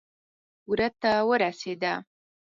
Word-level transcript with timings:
وره 0.69 0.87
ته 1.01 1.11
ورسېده. 1.29 1.93